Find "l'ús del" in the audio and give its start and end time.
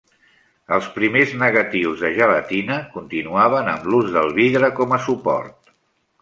3.93-4.33